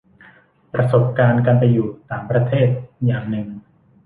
[0.73, 2.67] ประสบการณ์การไปอยู่ต่างประเทศ
[3.05, 3.47] อย่างหนึ่ง